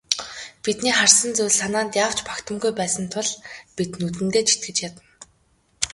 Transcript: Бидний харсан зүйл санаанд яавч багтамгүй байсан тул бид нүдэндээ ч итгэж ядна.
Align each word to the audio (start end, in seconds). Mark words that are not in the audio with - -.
Бидний 0.63 0.95
харсан 0.97 1.31
зүйл 1.37 1.55
санаанд 1.61 1.91
яавч 2.03 2.19
багтамгүй 2.29 2.71
байсан 2.79 3.05
тул 3.13 3.29
бид 3.77 3.91
нүдэндээ 4.01 4.43
ч 4.47 4.49
итгэж 4.55 4.77
ядна. 4.87 5.03